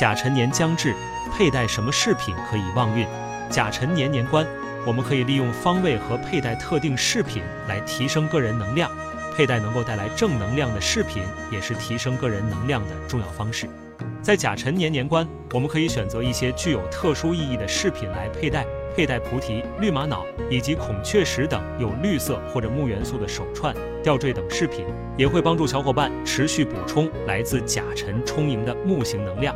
[0.00, 0.94] 甲辰年将至
[1.30, 3.06] 佩戴什么饰品可以旺运？
[3.50, 4.46] 甲辰年年关
[4.86, 8.90] 我们可以利用方位和佩戴特定饰品来提升个人能量。
[9.36, 13.68] 佩戴能够带来正能量的饰品也是提升个人能量的重要方式。
[14.22, 18.64] 在甲辰年年关我们可以选择一些具有特殊意义的饰品来佩戴
[18.96, 24.86] 佩戴菩提绿玛瑙以及孔雀石等有绿色或者木元素的手串吊坠等饰品
[25.18, 29.54] 也会帮助小伙伴持续补充来自甲辰充盈的木型能量。